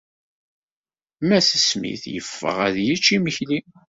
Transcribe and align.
Mass 1.27 1.49
Smith 1.69 2.05
yeffeɣ 2.13 2.57
ad 2.67 2.75
yečč 2.85 3.07
imekli. 3.15 3.59